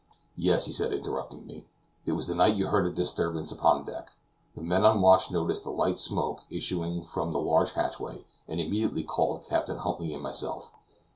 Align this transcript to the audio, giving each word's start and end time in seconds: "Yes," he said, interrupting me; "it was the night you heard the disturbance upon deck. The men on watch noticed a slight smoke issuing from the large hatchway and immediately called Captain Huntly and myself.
"Yes," 0.35 0.65
he 0.65 0.71
said, 0.71 0.93
interrupting 0.93 1.45
me; 1.45 1.67
"it 2.07 2.13
was 2.13 2.25
the 2.25 2.33
night 2.33 2.55
you 2.55 2.65
heard 2.69 2.87
the 2.87 2.89
disturbance 2.89 3.51
upon 3.51 3.85
deck. 3.85 4.09
The 4.55 4.63
men 4.63 4.83
on 4.83 4.99
watch 4.99 5.29
noticed 5.29 5.61
a 5.61 5.63
slight 5.65 5.99
smoke 5.99 6.41
issuing 6.49 7.03
from 7.03 7.31
the 7.33 7.39
large 7.39 7.73
hatchway 7.73 8.25
and 8.47 8.59
immediately 8.59 9.03
called 9.03 9.45
Captain 9.47 9.77
Huntly 9.77 10.11
and 10.15 10.23
myself. 10.23 10.71